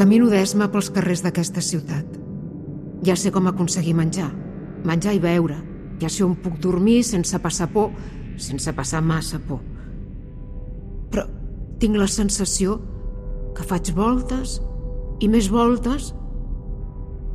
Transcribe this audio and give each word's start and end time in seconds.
Camino 0.00 0.30
d'esma 0.32 0.70
pels 0.72 0.86
carrers 0.96 1.20
d'aquesta 1.20 1.60
ciutat. 1.60 2.14
Ja 3.04 3.12
sé 3.20 3.28
com 3.34 3.50
aconseguir 3.50 3.92
menjar, 3.98 4.30
menjar 4.88 5.12
i 5.12 5.18
beure. 5.20 5.58
Ja 6.00 6.08
sé 6.08 6.22
on 6.24 6.38
puc 6.40 6.54
dormir 6.56 7.02
sense 7.04 7.36
passar 7.44 7.66
por, 7.74 7.90
sense 8.40 8.72
passar 8.72 9.02
massa 9.04 9.36
por. 9.44 9.58
Però 11.12 11.26
tinc 11.82 12.00
la 12.00 12.08
sensació 12.08 12.78
que 13.52 13.66
faig 13.68 13.90
voltes 13.92 14.54
i 15.20 15.28
més 15.28 15.50
voltes 15.52 16.14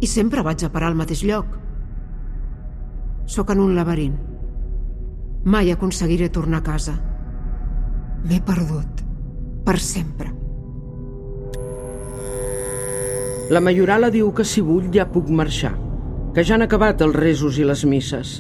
i 0.02 0.10
sempre 0.10 0.42
vaig 0.42 0.66
a 0.66 0.72
parar 0.74 0.90
al 0.90 0.98
mateix 0.98 1.22
lloc. 1.22 1.52
Sóc 3.30 3.54
en 3.54 3.62
un 3.62 3.76
laberint. 3.78 4.18
Mai 5.46 5.70
aconseguiré 5.70 6.32
tornar 6.34 6.64
a 6.64 6.68
casa. 6.72 6.98
M'he 8.26 8.42
perdut. 8.42 9.06
Per 9.70 9.78
sempre. 9.78 10.35
La 13.46 13.62
Majorala 13.62 14.08
diu 14.10 14.32
que 14.34 14.42
si 14.42 14.62
vull 14.66 14.88
ja 14.94 15.04
puc 15.06 15.28
marxar, 15.30 15.76
que 16.34 16.42
ja 16.42 16.56
han 16.56 16.66
acabat 16.66 17.04
els 17.06 17.14
resos 17.14 17.60
i 17.62 17.68
les 17.68 17.84
misses. 17.86 18.40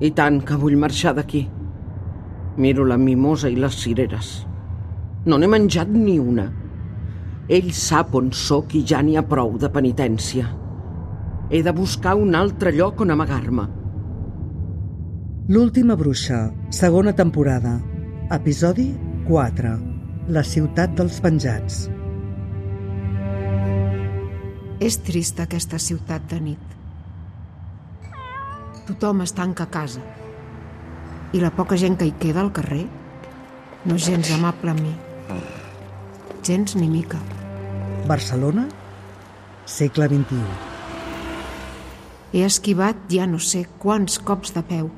I 0.00 0.08
tant 0.16 0.38
que 0.48 0.56
vull 0.56 0.78
marxar 0.80 1.12
d'aquí. 1.18 1.42
Miro 2.56 2.86
la 2.88 2.96
mimosa 2.96 3.52
i 3.52 3.60
les 3.60 3.76
cireres. 3.82 4.32
No 5.28 5.36
n'he 5.36 5.52
menjat 5.52 5.92
ni 5.92 6.16
una. 6.18 6.48
Ell 7.52 7.70
sap 7.76 8.16
on 8.16 8.32
sóc 8.32 8.72
i 8.74 8.82
ja 8.88 9.04
n'hi 9.04 9.20
ha 9.20 9.26
prou 9.28 9.58
de 9.60 9.68
penitència. 9.68 10.48
He 11.52 11.60
de 11.62 11.76
buscar 11.76 12.16
un 12.16 12.32
altre 12.34 12.72
lloc 12.72 13.04
on 13.04 13.12
amagar-me. 13.12 13.68
L'última 15.52 15.92
bruixa, 16.00 16.46
segona 16.72 17.12
temporada. 17.12 17.82
Episodi 18.32 18.94
4. 19.28 19.80
La 20.32 20.42
ciutat 20.46 20.96
dels 20.96 21.20
penjats. 21.20 21.84
És 24.82 24.96
trista 25.06 25.44
aquesta 25.46 25.78
ciutat 25.78 26.24
de 26.26 26.40
nit. 26.42 26.72
Tothom 28.88 29.22
es 29.22 29.30
tanca 29.36 29.68
a 29.68 29.70
casa. 29.70 30.02
I 31.30 31.38
la 31.38 31.52
poca 31.54 31.78
gent 31.78 31.94
que 32.00 32.08
hi 32.08 32.14
queda 32.18 32.42
al 32.42 32.50
carrer 32.56 32.82
no 33.84 33.94
és 33.94 34.08
gens 34.08 34.32
amable 34.34 34.74
amb 34.74 34.82
mi. 34.82 34.92
Gens 36.42 36.74
ni 36.80 36.90
mica. 36.90 37.22
Barcelona, 38.10 38.66
segle 39.70 40.10
XXI. 40.10 40.42
He 42.34 42.42
esquivat 42.42 43.06
ja 43.12 43.30
no 43.30 43.38
sé 43.38 43.68
quants 43.78 44.18
cops 44.18 44.50
de 44.58 44.66
peu. 44.66 44.90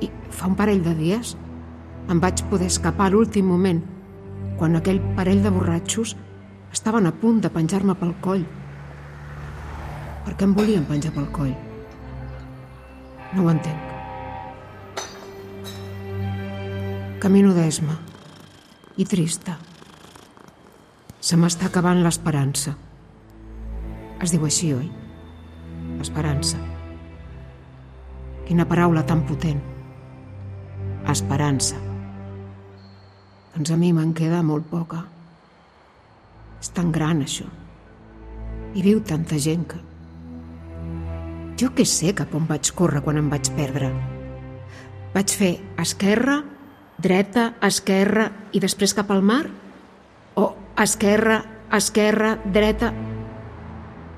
I 0.00 0.08
fa 0.32 0.48
un 0.48 0.56
parell 0.56 0.80
de 0.86 0.96
dies 0.96 1.36
em 2.08 2.22
vaig 2.22 2.46
poder 2.48 2.72
escapar 2.72 3.10
a 3.10 3.12
l'últim 3.12 3.44
moment, 3.52 3.84
quan 4.56 4.78
aquell 4.78 5.04
parell 5.18 5.44
de 5.44 5.52
borratxos 5.52 6.16
estaven 6.72 7.04
a 7.04 7.12
punt 7.12 7.44
de 7.44 7.52
penjar-me 7.52 7.96
pel 8.00 8.16
coll. 8.24 8.46
Per 10.26 10.34
què 10.34 10.42
em 10.42 10.56
volien 10.58 10.82
penjar 10.88 11.12
pel 11.14 11.28
coll? 11.30 11.52
No 13.36 13.44
ho 13.44 13.52
entenc. 13.52 13.78
Camino 17.22 17.54
d'esma. 17.54 17.94
I 18.98 19.06
trista. 19.06 19.54
Se 21.22 21.38
m'està 21.38 21.70
acabant 21.70 22.02
l'esperança. 22.02 22.74
Es 24.22 24.34
diu 24.34 24.42
així, 24.50 24.72
oi? 24.74 24.90
Esperança. 26.02 26.58
Quina 28.50 28.66
paraula 28.66 29.06
tan 29.06 29.22
potent. 29.30 29.62
Esperança. 31.10 31.78
Doncs 33.54 33.70
a 33.70 33.78
mi 33.78 33.94
me'n 33.94 34.14
queda 34.16 34.42
molt 34.42 34.66
poca. 34.70 35.06
És 36.58 36.74
tan 36.74 36.90
gran, 36.90 37.22
això. 37.22 37.46
Hi 38.74 38.82
viu 38.90 39.06
tanta 39.06 39.38
gent 39.38 39.70
que... 39.70 39.86
Jo 41.56 41.70
què 41.72 41.86
sé 41.88 42.10
cap 42.12 42.34
on 42.36 42.44
vaig 42.44 42.68
córrer 42.76 43.00
quan 43.00 43.16
em 43.16 43.30
vaig 43.32 43.48
perdre. 43.56 43.88
Vaig 45.14 45.32
fer 45.32 45.54
esquerra, 45.80 46.42
dreta, 47.00 47.54
esquerra 47.64 48.26
i 48.52 48.60
després 48.60 48.92
cap 48.96 49.08
al 49.14 49.22
mar? 49.24 49.46
O 50.36 50.50
esquerra, 50.84 51.40
esquerra, 51.72 52.36
dreta... 52.44 52.92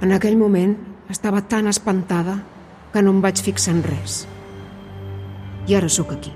En 0.02 0.14
aquell 0.14 0.36
moment 0.38 0.76
estava 1.10 1.44
tan 1.50 1.66
espantada 1.70 2.36
que 2.92 3.02
no 3.02 3.14
em 3.14 3.22
vaig 3.22 3.38
fixar 3.42 3.76
en 3.76 3.84
res. 3.86 4.20
I 5.70 5.74
ara 5.78 5.88
sóc 5.90 6.12
aquí, 6.14 6.30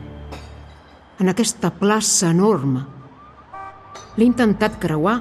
en 1.19 1.31
aquesta 1.31 1.71
plaça 1.79 2.31
enorme. 2.31 2.83
L'he 4.19 4.27
intentat 4.27 4.79
creuar 4.83 5.21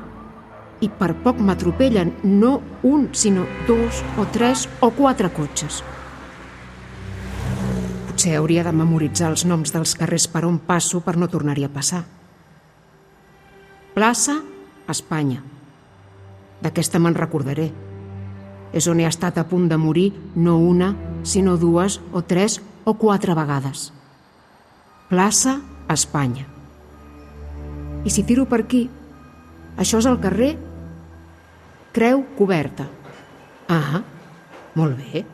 i 0.82 0.90
per 0.90 1.14
poc 1.24 1.40
m'atropellen 1.40 2.16
no 2.26 2.60
un, 2.84 3.10
sinó 3.14 3.46
dos 3.68 4.02
o 4.18 4.26
tres 4.34 4.68
o 4.82 4.90
quatre 4.98 5.30
cotxes. 5.34 5.82
Potser 8.08 8.36
hauria 8.38 8.66
de 8.66 8.74
memoritzar 8.76 9.30
els 9.32 9.46
noms 9.46 9.72
dels 9.74 9.94
carrers 9.98 10.28
per 10.28 10.44
on 10.46 10.58
passo 10.66 11.00
per 11.06 11.16
no 11.18 11.30
tornar-hi 11.30 11.66
a 11.66 11.72
passar. 11.72 12.04
Plaça, 13.94 14.40
Espanya. 14.90 15.44
D'aquesta 16.62 17.00
me'n 17.00 17.18
recordaré. 17.18 17.70
És 18.74 18.88
on 18.88 19.02
he 19.02 19.08
estat 19.08 19.38
a 19.38 19.46
punt 19.48 19.68
de 19.70 19.78
morir 19.78 20.12
no 20.36 20.58
una, 20.58 20.94
sinó 21.24 21.58
dues 21.60 22.00
o 22.14 22.22
tres 22.24 22.62
o 22.86 22.96
quatre 22.98 23.36
vegades. 23.38 23.92
Plaça, 25.10 25.60
Espanya. 25.92 26.48
I 28.06 28.10
si 28.10 28.24
tiro 28.26 28.48
per 28.50 28.64
aquí, 28.64 28.86
això 29.78 30.00
és 30.00 30.08
el 30.10 30.22
carrer 30.24 30.56
Creu 31.92 32.24
coberta. 32.38 32.86
Ah, 33.68 34.02
molt 34.76 34.96
bé. 34.96 35.26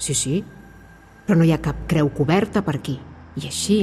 Sí, 0.00 0.14
sí. 0.16 0.40
Però 1.26 1.36
no 1.36 1.44
hi 1.44 1.52
ha 1.52 1.60
cap 1.60 1.84
creu 1.90 2.08
coberta 2.16 2.62
per 2.64 2.78
aquí. 2.78 2.96
I 3.36 3.46
així, 3.46 3.80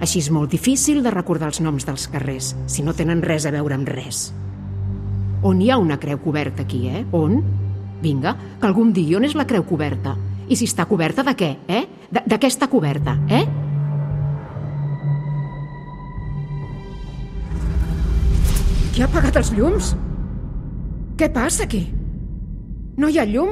així 0.00 0.22
és 0.24 0.30
molt 0.32 0.50
difícil 0.50 1.02
de 1.04 1.12
recordar 1.12 1.50
els 1.52 1.60
noms 1.60 1.84
dels 1.86 2.08
carrers, 2.10 2.54
si 2.66 2.82
no 2.82 2.96
tenen 2.96 3.20
res 3.22 3.44
a 3.46 3.52
veure 3.52 3.76
amb 3.76 3.88
res. 3.92 4.30
On 5.46 5.60
hi 5.60 5.70
ha 5.70 5.78
una 5.78 6.00
creu 6.00 6.18
coberta 6.24 6.64
aquí, 6.64 6.86
eh? 6.88 7.04
On? 7.12 7.38
Vinga, 8.00 8.34
que 8.58 8.66
algú 8.66 8.88
em 8.88 8.92
digui 8.96 9.16
on 9.20 9.28
és 9.28 9.36
la 9.36 9.46
creu 9.48 9.64
coberta. 9.68 10.16
I 10.48 10.56
si 10.56 10.66
està 10.66 10.88
coberta 10.88 11.22
de 11.22 11.36
què, 11.36 11.54
eh? 11.68 11.84
De, 12.10 12.24
de 12.24 12.40
què 12.40 12.48
està 12.48 12.72
coberta, 12.72 13.18
eh? 13.28 13.44
Qui 18.90 19.04
ha 19.04 19.12
apagat 19.12 19.44
els 19.44 19.52
llums? 19.54 19.94
Què 21.20 21.26
passa 21.28 21.66
aquí? 21.66 21.82
No 22.96 23.10
hi 23.12 23.18
ha 23.20 23.26
llum. 23.28 23.50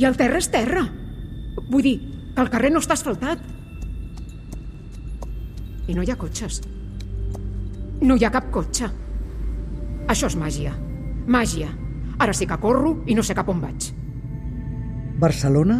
I 0.00 0.06
el 0.08 0.14
terra 0.16 0.38
és 0.40 0.46
terra. 0.48 0.80
Vull 1.68 1.82
dir, 1.84 1.98
que 2.32 2.40
el 2.40 2.48
carrer 2.54 2.70
no 2.72 2.80
està 2.80 2.96
asfaltat. 2.96 3.42
I 5.84 5.92
no 5.92 6.00
hi 6.00 6.08
ha 6.08 6.16
cotxes. 6.16 6.62
No 8.00 8.16
hi 8.16 8.24
ha 8.24 8.30
cap 8.32 8.48
cotxe. 8.54 8.88
Això 10.14 10.30
és 10.32 10.36
màgia. 10.40 10.72
Màgia. 11.28 11.68
Ara 12.16 12.32
sí 12.32 12.48
que 12.48 12.58
corro 12.62 12.94
i 13.04 13.18
no 13.18 13.24
sé 13.26 13.36
cap 13.36 13.50
on 13.52 13.60
vaig. 13.60 13.90
Barcelona, 15.20 15.76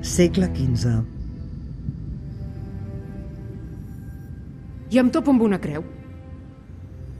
segle 0.00 0.48
XV. 0.54 0.94
I 4.96 5.02
em 5.04 5.12
topo 5.12 5.36
amb 5.36 5.44
una 5.44 5.60
creu. 5.60 5.84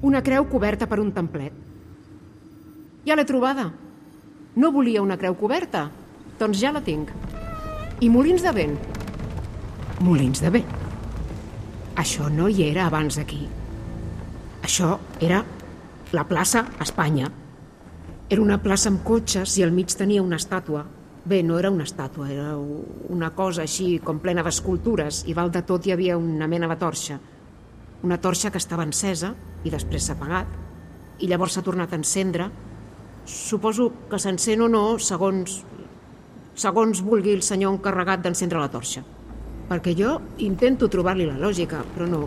Una 0.01 0.25
creu 0.25 0.49
coberta 0.49 0.89
per 0.89 1.03
un 1.05 1.13
templet. 1.13 1.61
Ja 3.05 3.17
l'he 3.17 3.27
trobada. 3.29 3.69
No 4.57 4.71
volia 4.73 5.03
una 5.03 5.19
creu 5.21 5.37
coberta? 5.37 5.89
Doncs 6.39 6.61
ja 6.61 6.73
la 6.73 6.81
tinc. 6.85 7.11
I 8.01 8.09
molins 8.09 8.43
de 8.43 8.53
vent. 8.57 8.79
Molins 10.01 10.41
de 10.41 10.51
vent. 10.55 10.73
Això 12.01 12.31
no 12.33 12.49
hi 12.49 12.65
era 12.71 12.89
abans 12.89 13.19
d'aquí. 13.21 13.45
Això 14.65 14.97
era 15.21 15.45
la 16.17 16.25
plaça 16.25 16.65
Espanya. 16.81 17.29
Era 18.33 18.43
una 18.43 18.57
plaça 18.63 18.89
amb 18.89 19.05
cotxes 19.05 19.59
i 19.59 19.63
al 19.63 19.73
mig 19.77 19.93
tenia 19.93 20.25
una 20.25 20.41
estàtua. 20.41 20.87
Bé, 21.25 21.43
no 21.45 21.59
era 21.59 21.71
una 21.71 21.85
estàtua, 21.85 22.31
era 22.33 22.57
una 22.57 23.31
cosa 23.37 23.63
així 23.63 23.99
com 24.05 24.19
plena 24.21 24.43
d'escultures 24.45 25.23
i 25.29 25.37
val 25.37 25.53
de 25.53 25.63
tot 25.65 25.87
hi 25.87 25.93
havia 25.93 26.17
una 26.21 26.49
mena 26.49 26.69
de 26.69 26.77
torxa. 26.81 27.19
Una 28.05 28.19
torxa 28.21 28.51
que 28.51 28.61
estava 28.61 28.85
encesa 28.85 29.35
i 29.65 29.73
després 29.73 30.09
s'ha 30.09 30.17
apagat 30.17 31.21
i 31.21 31.29
llavors 31.29 31.57
s'ha 31.57 31.65
tornat 31.65 31.93
a 31.93 32.01
encendre. 32.01 32.49
Suposo 33.25 33.91
que 34.11 34.21
s'encén 34.21 34.61
o 34.61 34.69
no 34.69 34.99
segons, 35.01 35.63
segons 36.61 37.01
vulgui 37.05 37.33
el 37.33 37.43
senyor 37.43 37.73
encarregat 37.73 38.21
d'encendre 38.25 38.61
la 38.61 38.69
torxa. 38.73 39.01
Perquè 39.71 39.95
jo 39.97 40.19
intento 40.45 40.91
trobar-li 40.93 41.29
la 41.29 41.41
lògica, 41.41 41.81
però 41.95 42.09
no... 42.09 42.27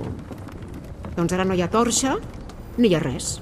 Doncs 1.18 1.34
ara 1.34 1.46
no 1.46 1.54
hi 1.58 1.62
ha 1.62 1.70
torxa 1.70 2.16
ni 2.78 2.90
hi 2.90 2.98
ha 2.98 3.04
res. 3.04 3.38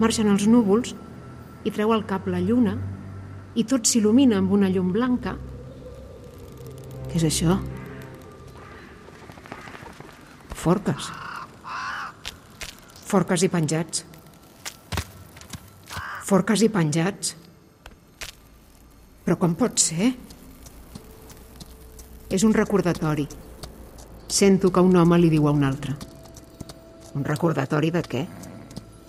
Marxen 0.00 0.28
els 0.28 0.46
núvols 0.50 0.92
i 1.64 1.72
treu 1.72 1.92
al 1.94 2.04
cap 2.08 2.28
la 2.28 2.42
lluna 2.44 2.76
i 3.56 3.64
tot 3.64 3.88
s'il·lumina 3.88 4.40
amb 4.42 4.52
una 4.52 4.68
llum 4.68 4.92
blanca. 4.92 5.36
Què 7.08 7.20
és 7.20 7.28
això? 7.30 7.60
Forques. 10.52 11.12
Forques 11.12 11.23
i 13.14 13.48
penjats. 13.48 14.04
Forques 16.24 16.62
i 16.62 16.68
penjats. 16.68 17.34
Però 19.24 19.36
com 19.38 19.54
pot 19.54 19.78
ser? 19.78 20.08
És 22.28 22.42
un 22.42 22.54
recordatori. 22.54 23.26
Sento 24.26 24.72
que 24.72 24.82
un 24.82 24.96
home 24.96 25.18
li 25.18 25.30
diu 25.30 25.46
a 25.46 25.52
un 25.54 25.62
altre. 25.62 25.94
Un 27.14 27.24
recordatori 27.24 27.92
de 27.94 28.02
què? 28.02 28.24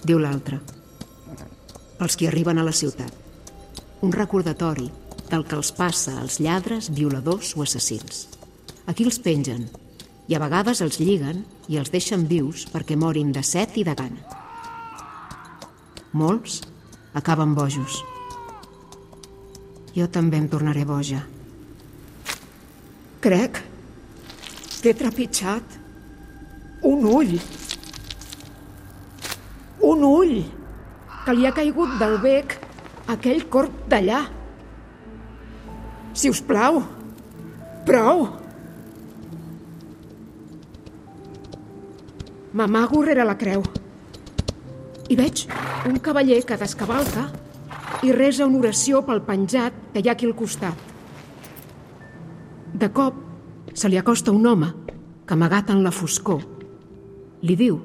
Diu 0.06 0.19
l'altre. 0.22 0.60
Pels 1.98 2.16
qui 2.16 2.28
arriben 2.28 2.60
a 2.62 2.68
la 2.68 2.75
ciutat. 2.75 3.10
Un 4.06 4.13
recordatori 4.13 4.92
del 5.31 5.48
que 5.50 5.58
els 5.58 5.72
passa 5.74 6.19
als 6.22 6.38
lladres, 6.40 6.92
violadors 6.94 7.56
o 7.58 7.66
assassins. 7.66 8.28
Aquí 8.86 9.04
els 9.04 9.18
pengen 9.18 9.66
i 10.27 10.36
a 10.36 10.42
vegades 10.42 10.81
els 10.81 10.98
lliguen 11.00 11.44
i 11.69 11.77
els 11.81 11.92
deixen 11.94 12.25
vius 12.30 12.66
perquè 12.72 12.98
morin 12.98 13.31
de 13.36 13.44
set 13.45 13.77
i 13.77 13.86
de 13.86 13.94
gana. 13.98 14.22
Molts 16.16 16.62
acaben 17.13 17.54
bojos. 17.56 18.01
Jo 19.95 20.07
també 20.12 20.39
em 20.42 20.48
tornaré 20.51 20.83
boja. 20.88 21.22
Crec 23.24 23.62
que 24.81 24.92
he 24.92 24.98
trepitjat 24.98 25.77
un 26.86 27.06
ull. 27.10 27.36
Un 29.86 30.04
ull 30.06 30.36
que 31.25 31.33
li 31.33 31.48
ha 31.48 31.54
caigut 31.56 31.95
del 32.01 32.19
bec 32.22 32.57
aquell 33.10 33.45
corp 33.50 33.86
d'allà. 33.89 34.24
Si 36.16 36.30
us 36.31 36.42
plau, 36.45 36.81
prou. 37.88 38.27
M'amago 42.56 43.02
rere 43.04 43.25
la 43.28 43.36
creu 43.36 43.66
i 45.12 45.16
veig 45.19 45.42
un 45.90 45.98
cavaller 46.00 46.38
que 46.48 46.56
descavalca 46.56 47.25
i 48.07 48.13
resa 48.16 48.46
una 48.48 48.62
oració 48.62 49.02
pel 49.04 49.19
penjat 49.28 49.75
que 49.92 50.00
hi 50.00 50.07
ha 50.07 50.13
aquí 50.13 50.30
al 50.30 50.38
costat. 50.40 50.78
De 52.80 52.88
cop 52.96 53.18
se 53.74 53.92
li 53.92 54.00
acosta 54.00 54.31
un 54.31 54.48
home 54.48 54.69
que, 55.25 55.34
amagat 55.36 55.74
en 55.74 55.84
la 55.84 55.92
foscor, 55.92 56.46
li 57.44 57.57
diu 57.60 57.81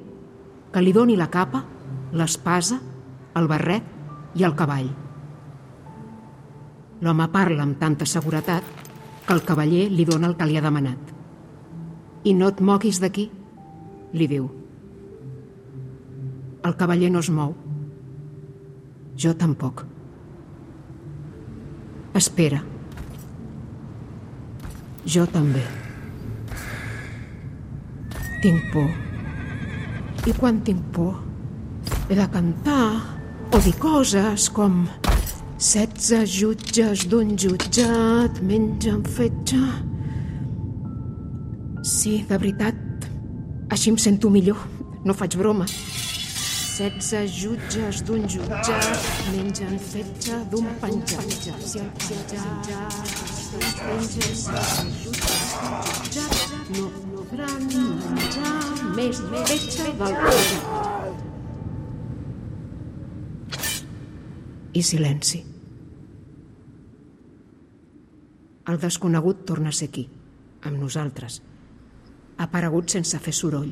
que 0.71 0.85
li 0.85 0.95
doni 0.95 1.19
la 1.19 1.27
capa, 1.35 1.65
l'espasa, 2.15 2.79
el 3.35 3.51
barret 3.51 4.39
i 4.39 4.47
el 4.47 4.55
cavall. 4.55 4.93
L'home 7.03 7.29
parla 7.35 7.67
amb 7.67 7.83
tanta 7.83 8.07
seguretat 8.07 8.87
que 9.27 9.35
el 9.35 9.43
cavaller 9.43 9.89
li 9.91 10.07
dona 10.07 10.31
el 10.31 10.39
que 10.39 10.47
li 10.47 10.63
ha 10.63 10.65
demanat. 10.65 11.13
I 12.23 12.39
no 12.39 12.55
et 12.55 12.63
moguis 12.63 13.03
d'aquí, 13.03 13.31
li 14.15 14.31
diu. 14.31 14.60
El 16.65 16.77
cavaller 16.77 17.09
no 17.13 17.21
es 17.25 17.31
mou. 17.33 17.55
Jo 19.17 19.33
tampoc. 19.37 19.85
Espera. 22.21 22.61
Jo 25.05 25.25
també. 25.33 25.63
Tinc 28.43 28.67
por. 28.75 28.91
I 30.29 30.35
quan 30.37 30.61
tinc 30.65 30.83
por, 30.93 31.15
he 32.11 32.17
de 32.19 32.27
cantar 32.33 32.85
o 33.57 33.61
dir 33.65 33.73
coses 33.81 34.51
com 34.53 34.83
setze 35.61 36.21
jutges 36.29 37.07
d'un 37.09 37.33
jutjat 37.41 38.43
mengen 38.45 39.01
fetge. 39.17 39.63
Sí, 41.85 42.21
de 42.29 42.37
veritat, 42.37 43.09
així 43.73 43.93
em 43.93 43.99
sento 44.01 44.29
millor. 44.33 44.61
No 45.05 45.17
faig 45.17 45.37
broma. 45.41 45.65
Setze 46.81 47.27
jutges 47.29 47.99
d'un 48.09 48.23
jutjat 48.25 49.09
mengen 49.35 49.75
fetge 49.85 50.37
d'un 50.49 50.65
penjat. 50.81 51.35
Si 51.61 51.77
el 51.77 51.91
penjat 52.01 52.95
no 56.73 56.87
podran 57.03 57.67
menjar 57.75 58.55
més 58.97 59.21
fetge 59.35 59.91
del 59.99 60.17
penjat. 60.23 61.21
I 64.73 64.83
silenci. 64.93 65.43
El 68.73 68.81
desconegut 68.87 69.45
torna 69.53 69.69
a 69.69 69.77
ser 69.83 69.93
aquí, 69.93 70.09
amb 70.65 70.81
nosaltres. 70.81 71.43
Ha 72.41 72.49
aparegut 72.49 72.89
sense 72.97 73.21
fer 73.21 73.37
soroll 73.37 73.69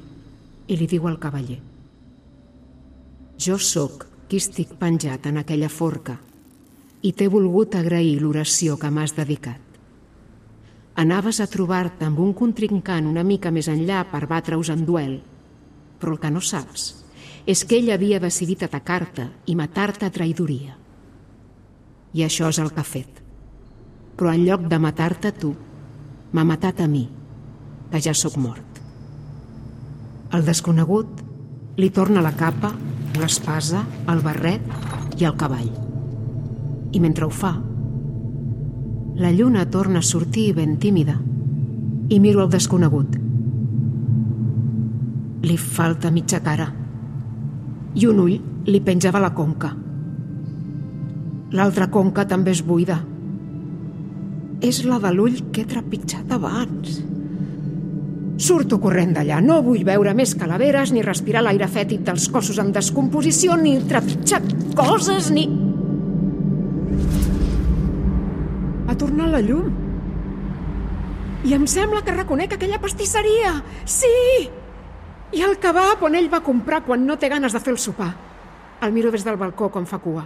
i 0.68 0.76
li 0.76 0.92
diu 0.92 1.08
al 1.08 1.16
cavaller 1.24 1.77
jo 3.38 3.58
sóc 3.58 4.04
qui 4.28 4.40
estic 4.42 4.74
penjat 4.80 5.26
en 5.30 5.38
aquella 5.38 5.70
forca 5.70 6.16
i 7.06 7.12
t'he 7.14 7.28
volgut 7.30 7.76
agrair 7.78 8.18
l'oració 8.18 8.74
que 8.76 8.90
m'has 8.90 9.14
dedicat. 9.14 9.60
Anaves 10.98 11.38
a 11.38 11.46
trobar-te 11.46 12.08
amb 12.08 12.18
un 12.18 12.32
contrincant 12.34 13.06
una 13.06 13.22
mica 13.22 13.52
més 13.54 13.68
enllà 13.70 14.02
per 14.10 14.26
batre-us 14.26 14.72
en 14.74 14.82
duel, 14.84 15.20
però 16.00 16.16
el 16.16 16.18
que 16.18 16.32
no 16.34 16.42
saps 16.42 16.88
és 17.48 17.62
que 17.64 17.78
ell 17.78 17.92
havia 17.94 18.18
decidit 18.20 18.64
atacar-te 18.66 19.28
i 19.46 19.54
matar-te 19.56 20.04
a 20.04 20.12
traïdoria. 20.12 20.74
I 22.12 22.26
això 22.26 22.50
és 22.50 22.58
el 22.58 22.74
que 22.74 22.82
ha 22.82 22.88
fet. 22.88 23.22
Però 24.18 24.34
en 24.34 24.42
lloc 24.44 24.66
de 24.68 24.80
matar-te 24.82 25.32
tu, 25.32 25.54
m'ha 26.34 26.44
matat 26.44 26.82
a 26.82 26.88
mi, 26.90 27.06
que 27.88 28.02
ja 28.04 28.12
sóc 28.12 28.36
mort. 28.36 28.82
El 30.34 30.44
desconegut 30.44 31.22
li 31.78 31.88
torna 31.94 32.20
la 32.20 32.34
capa 32.36 32.74
l'espasa, 33.20 33.84
el 34.08 34.22
barret 34.24 34.64
i 35.18 35.26
el 35.28 35.36
cavall. 35.38 35.70
I 36.92 37.00
mentre 37.02 37.26
ho 37.26 37.32
fa, 37.32 37.52
la 39.18 39.32
lluna 39.34 39.66
torna 39.70 39.98
a 39.98 40.06
sortir 40.06 40.52
ben 40.54 40.76
tímida 40.78 41.18
i 42.08 42.20
miro 42.20 42.44
el 42.44 42.50
desconegut. 42.52 43.18
Li 45.42 45.56
falta 45.58 46.12
mitja 46.14 46.40
cara 46.44 46.68
i 47.98 48.06
un 48.06 48.22
ull 48.22 48.38
li 48.68 48.80
penjava 48.84 49.20
la 49.22 49.32
conca. 49.34 49.72
L'altra 51.58 51.88
conca 51.90 52.26
també 52.28 52.52
és 52.54 52.62
buida. 52.62 53.00
És 54.60 54.82
la 54.84 54.98
de 55.02 55.12
l'ull 55.14 55.38
que 55.50 55.64
he 55.64 55.70
trepitjat 55.70 56.30
abans. 56.34 57.00
Surto 58.38 58.78
corrent 58.78 59.16
d'allà. 59.16 59.40
No 59.42 59.58
vull 59.66 59.82
veure 59.86 60.12
més 60.14 60.36
calaveres, 60.38 60.92
ni 60.94 61.02
respirar 61.02 61.42
l'aire 61.42 61.66
fètid 61.66 62.04
dels 62.06 62.28
cossos 62.30 62.60
en 62.62 62.70
descomposició, 62.74 63.56
ni 63.58 63.80
trepitjar 63.90 64.40
coses, 64.78 65.32
ni... 65.34 65.48
Ha 68.88 68.94
tornat 68.98 69.34
la 69.34 69.42
llum. 69.42 69.72
I 71.48 71.54
em 71.56 71.66
sembla 71.70 72.04
que 72.06 72.14
reconec 72.14 72.54
aquella 72.54 72.78
pastisseria. 72.82 73.56
Sí! 73.84 74.14
I 75.34 75.42
el 75.44 75.58
kebab 75.60 76.06
on 76.06 76.14
ell 76.16 76.30
va 76.32 76.40
comprar 76.46 76.84
quan 76.86 77.04
no 77.06 77.18
té 77.18 77.28
ganes 77.28 77.52
de 77.52 77.60
fer 77.60 77.74
el 77.74 77.82
sopar. 77.82 78.12
El 78.86 78.94
miro 78.94 79.10
des 79.10 79.26
del 79.26 79.36
balcó 79.36 79.68
com 79.74 79.86
fa 79.86 79.98
cua. 79.98 80.22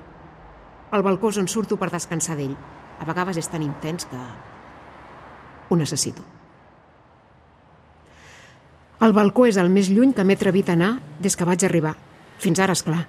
El 0.92 1.02
balcó 1.02 1.33
és 1.33 1.40
on 1.40 1.49
surto 1.49 1.81
per 1.81 1.88
descansar 1.90 2.37
d'ell. 2.37 2.54
A 3.00 3.09
vegades 3.09 3.40
és 3.40 3.49
tan 3.49 3.64
intens 3.64 4.04
que... 4.07 4.21
Ho 5.73 5.81
necessito. 5.81 6.31
El 9.02 9.11
balcó 9.16 9.49
és 9.50 9.56
el 9.59 9.66
més 9.75 9.88
lluny 9.90 10.12
que 10.14 10.23
m'he 10.23 10.37
atrevit 10.38 10.68
a 10.71 10.76
anar 10.76 10.92
des 11.18 11.35
que 11.35 11.47
vaig 11.47 11.64
arribar. 11.66 11.97
Fins 12.38 12.61
ara, 12.62 12.76
és 12.76 12.82
clar. 12.87 13.00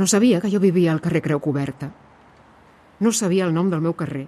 No 0.00 0.06
sabia 0.08 0.40
que 0.40 0.48
jo 0.48 0.60
vivia 0.60 0.92
al 0.94 1.02
carrer 1.04 1.20
Creu 1.26 1.40
Coberta. 1.44 1.90
No 3.04 3.12
sabia 3.12 3.44
el 3.44 3.52
nom 3.52 3.68
del 3.68 3.82
meu 3.84 3.92
carrer. 3.92 4.24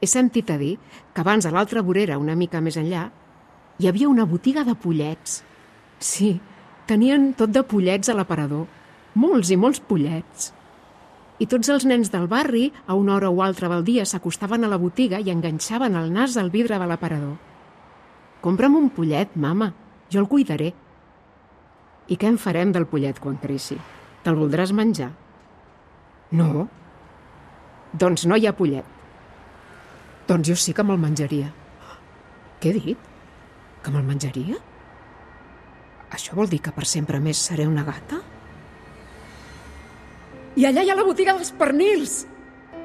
He 0.00 0.08
sentit 0.08 0.48
a 0.48 0.56
dir 0.56 0.78
que 1.12 1.20
abans 1.20 1.44
a 1.44 1.52
l'altra 1.52 1.82
vorera, 1.84 2.16
una 2.16 2.36
mica 2.40 2.62
més 2.64 2.78
enllà, 2.80 3.02
hi 3.78 3.88
havia 3.90 4.08
una 4.08 4.24
botiga 4.24 4.64
de 4.64 4.72
pollets. 4.72 5.42
Sí, 6.00 6.30
tenien 6.88 7.34
tot 7.36 7.52
de 7.52 7.64
pollets 7.68 8.08
a 8.08 8.16
l'aparador. 8.16 8.64
Molts 9.18 9.50
i 9.52 9.58
molts 9.60 9.82
pollets. 9.84 10.54
I 11.38 11.46
tots 11.46 11.68
els 11.68 11.84
nens 11.84 12.08
del 12.14 12.30
barri, 12.32 12.70
a 12.86 12.96
una 12.96 13.18
hora 13.18 13.28
o 13.28 13.42
altra 13.44 13.68
del 13.68 13.84
dia, 13.84 14.08
s'acostaven 14.08 14.64
a 14.64 14.72
la 14.72 14.80
botiga 14.80 15.20
i 15.20 15.28
enganxaven 15.34 16.00
el 16.00 16.08
nas 16.16 16.38
al 16.40 16.48
vidre 16.54 16.80
de 16.80 16.88
l'aparador. 16.88 17.47
Compra'm 18.40 18.76
un 18.78 18.90
pollet, 18.94 19.34
mama. 19.34 19.72
Jo 20.12 20.22
el 20.22 20.28
cuidaré. 20.30 20.72
I 22.08 22.16
què 22.16 22.28
en 22.30 22.38
farem 22.40 22.70
del 22.72 22.86
pollet 22.88 23.18
quan 23.20 23.36
creixi? 23.42 23.76
Te'l 24.24 24.38
voldràs 24.38 24.72
menjar? 24.72 25.10
No? 26.38 26.68
Doncs 27.92 28.26
no 28.28 28.36
hi 28.36 28.46
ha 28.46 28.54
pollet. 28.56 28.96
Doncs 30.28 30.48
jo 30.48 30.56
sí 30.60 30.74
que 30.76 30.84
me'l 30.84 31.00
menjaria. 31.00 31.50
Què 32.60 32.70
he 32.70 32.80
dit? 32.80 33.06
Que 33.82 33.92
me'l 33.92 34.06
menjaria? 34.06 34.58
Això 36.14 36.36
vol 36.36 36.48
dir 36.48 36.60
que 36.64 36.72
per 36.72 36.86
sempre 36.88 37.20
més 37.20 37.40
seré 37.50 37.66
una 37.68 37.84
gata? 37.84 38.20
I 40.58 40.64
allà 40.68 40.82
hi 40.84 40.90
ha 40.90 40.96
la 40.98 41.06
botiga 41.06 41.36
dels 41.36 41.52
pernils! 41.58 42.22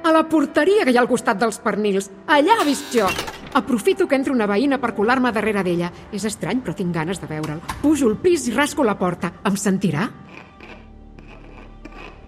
A 0.03 0.11
la 0.11 0.25
porteria 0.27 0.83
que 0.83 0.91
hi 0.91 0.99
ha 0.99 1.05
al 1.05 1.11
costat 1.11 1.39
dels 1.39 1.61
pernils. 1.63 2.11
Allà 2.27 2.59
he 2.59 2.67
vist 2.67 2.91
jo! 2.95 3.07
Aprofito 3.53 4.07
que 4.07 4.17
entra 4.17 4.33
una 4.33 4.47
veïna 4.49 4.79
per 4.81 4.95
colar-me 4.97 5.31
darrere 5.31 5.61
d'ella. 5.65 5.91
És 6.11 6.25
estrany, 6.25 6.63
però 6.65 6.73
tinc 6.77 6.93
ganes 6.95 7.21
de 7.21 7.29
veure'l. 7.29 7.61
Pujo 7.83 8.09
al 8.09 8.17
pis 8.17 8.47
i 8.49 8.53
rasco 8.55 8.83
la 8.83 8.97
porta. 8.97 9.33
Em 9.45 9.57
sentirà? 9.59 10.07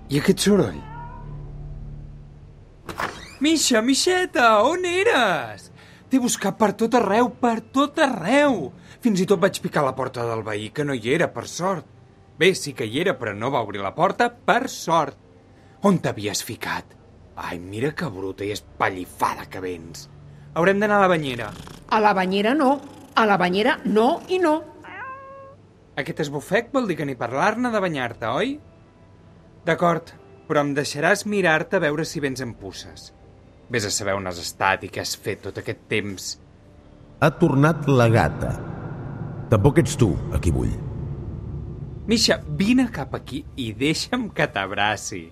I 0.09 0.19
aquest 0.21 0.45
soroll? 0.45 0.77
Misha, 3.41 3.81
Mixeta, 3.81 4.61
on 4.63 4.85
eres? 4.85 5.71
T'he 6.09 6.21
buscat 6.21 6.55
per 6.59 6.71
tot 6.77 6.93
arreu, 6.95 7.31
per 7.41 7.57
tot 7.73 7.97
arreu. 7.99 8.69
Fins 9.01 9.21
i 9.21 9.25
tot 9.27 9.41
vaig 9.41 9.57
picar 9.61 9.83
la 9.85 9.95
porta 9.97 10.23
del 10.29 10.45
veí, 10.45 10.69
que 10.69 10.85
no 10.85 10.93
hi 10.93 11.13
era, 11.17 11.27
per 11.33 11.47
sort. 11.49 11.89
Bé, 12.37 12.53
sí 12.55 12.73
que 12.77 12.85
hi 12.85 13.01
era, 13.01 13.15
però 13.17 13.33
no 13.33 13.49
va 13.51 13.63
obrir 13.65 13.81
la 13.81 13.95
porta, 13.97 14.29
per 14.29 14.69
sort. 14.69 15.17
On 15.85 15.97
t'havies 15.99 16.43
ficat? 16.45 16.93
Ai, 17.35 17.57
mira 17.59 17.91
que 17.91 18.07
bruta 18.09 18.45
i 18.45 18.53
espallifada 18.53 19.49
que 19.51 19.61
vens. 19.63 20.07
Haurem 20.55 20.79
d'anar 20.79 21.01
a 21.01 21.05
la 21.05 21.11
banyera. 21.11 21.49
A 21.91 21.99
la 21.99 22.13
banyera 22.15 22.53
no. 22.55 22.79
A 23.15 23.25
la 23.27 23.37
banyera 23.37 23.79
no 23.85 24.21
i 24.31 24.39
no. 24.39 24.55
Aquest 25.99 26.21
esbufec 26.25 26.71
vol 26.75 26.87
dir 26.87 26.97
que 26.99 27.07
ni 27.07 27.15
parlar-ne 27.15 27.71
de 27.71 27.81
banyar-te, 27.83 28.27
oi? 28.27 28.55
D'acord, 29.67 30.11
però 30.47 30.63
em 30.63 30.73
deixaràs 30.75 31.25
mirar-te 31.27 31.79
a 31.79 31.83
veure 31.83 32.05
si 32.07 32.23
vens 32.23 32.43
en 32.43 32.53
pusses. 32.59 33.11
Ves 33.71 33.87
a 33.87 33.91
saber 33.91 34.15
on 34.15 34.27
has 34.29 34.39
estat 34.41 34.83
i 34.85 34.91
què 34.91 35.01
has 35.03 35.15
fet 35.15 35.41
tot 35.47 35.59
aquest 35.59 35.87
temps. 35.91 36.35
Ha 37.19 37.31
tornat 37.39 37.87
la 37.89 38.09
gata. 38.11 38.51
Tampoc 39.49 39.79
ets 39.81 39.95
tu, 39.99 40.11
a 40.35 40.39
qui 40.43 40.51
vull. 40.55 40.73
Misha, 42.05 42.37
vine 42.59 42.89
cap 42.93 43.15
aquí 43.17 43.41
i 43.57 43.71
deixa'm 43.73 44.29
que 44.35 44.45
t'abraci. 44.51 45.23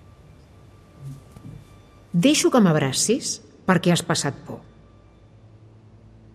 Deixo 2.12 2.50
que 2.50 2.62
m'abracis 2.62 3.36
perquè 3.68 3.92
has 3.94 4.02
passat 4.06 4.36
por. 4.46 4.62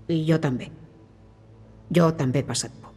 I 0.10 0.24
jo 0.26 0.40
també. 0.42 0.72
Jo 1.94 2.10
també 2.18 2.42
he 2.42 2.48
passat 2.48 2.74
por. 2.82 2.94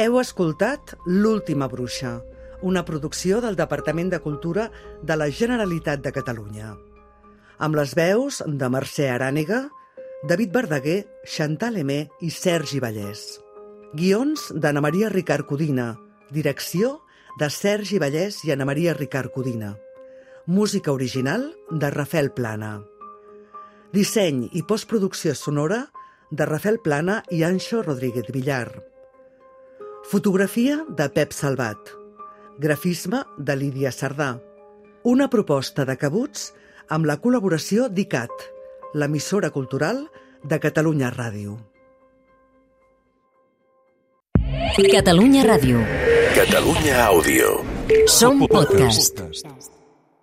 Heu 0.00 0.20
escoltat 0.20 0.94
L'última 1.06 1.68
bruixa, 1.68 2.20
una 2.62 2.84
producció 2.84 3.40
del 3.40 3.56
Departament 3.56 4.12
de 4.12 4.20
Cultura 4.20 4.70
de 5.02 5.16
la 5.16 5.28
Generalitat 5.28 6.04
de 6.04 6.12
Catalunya. 6.12 6.76
Amb 7.58 7.76
les 7.76 7.92
veus 7.96 8.40
de 8.46 8.68
Mercè 8.72 9.10
Arànega, 9.12 9.66
David 10.28 10.52
Verdaguer, 10.52 11.00
Chantal 11.24 11.76
Emé 11.80 12.02
i 12.20 12.30
Sergi 12.30 12.80
Vallès. 12.80 13.40
Guions 13.96 14.50
d'Anna 14.54 14.80
Maria 14.84 15.08
Ricard 15.08 15.48
Codina. 15.48 15.94
Direcció 16.30 17.00
de 17.40 17.48
Sergi 17.50 17.98
Vallès 17.98 18.44
i 18.44 18.52
Anna 18.52 18.68
Maria 18.68 18.94
Ricard 18.94 19.32
Codina. 19.32 19.74
Música 20.46 20.92
original 20.92 21.50
de 21.70 21.90
Rafael 21.90 22.30
Plana. 22.32 22.78
Disseny 23.90 24.44
i 24.54 24.60
postproducció 24.62 25.32
sonora 25.34 25.80
de 26.30 26.46
Rafael 26.46 26.78
Plana 26.78 27.24
i 27.34 27.42
Anxo 27.42 27.82
Rodríguez 27.82 28.28
Villar. 28.30 28.68
Fotografia 30.06 30.84
de 30.86 31.08
Pep 31.10 31.34
Salvat. 31.34 31.90
Grafisme 32.62 33.24
de 33.38 33.56
Lídia 33.56 33.90
Sardà. 33.90 34.36
Una 35.02 35.26
proposta 35.32 35.84
de 35.88 35.96
cabuts 35.98 36.52
amb 36.88 37.08
la 37.10 37.18
col·laboració 37.18 37.88
d'ICAT, 37.90 38.46
l'emissora 38.94 39.50
cultural 39.50 40.04
de 40.44 40.60
Catalunya 40.62 41.10
Ràdio. 41.10 41.58
Catalunya 44.78 45.42
Ràdio. 45.50 45.82
Catalunya 46.38 47.02
Àudio. 47.10 47.58
Som 48.06 48.46
podcast. 48.46 49.18
podcast. 49.18 49.79